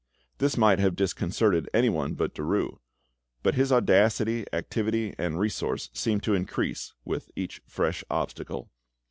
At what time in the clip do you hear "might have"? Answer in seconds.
0.57-0.95